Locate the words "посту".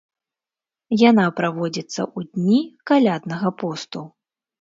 3.65-4.01